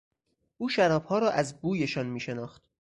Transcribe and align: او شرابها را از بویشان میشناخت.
او 0.57 0.69
شرابها 0.69 1.19
را 1.19 1.31
از 1.31 1.59
بویشان 1.61 2.05
میشناخت. 2.07 2.63